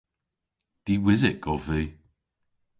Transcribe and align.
Diwysyk 0.85 1.43
ov 1.53 1.61
vy. 1.67 1.83